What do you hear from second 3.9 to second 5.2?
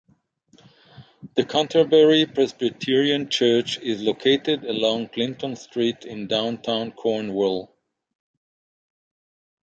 located along